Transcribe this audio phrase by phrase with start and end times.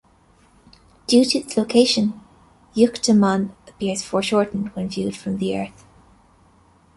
[1.05, 2.19] Due to its location,
[2.75, 5.85] Euctemon appears foreshortened when viewed from the Earth.